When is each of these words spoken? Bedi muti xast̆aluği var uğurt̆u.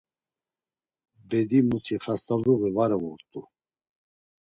Bedi 1.29 1.59
muti 1.67 1.95
xast̆aluği 2.03 2.69
var 2.75 2.91
uğurt̆u. 2.97 3.41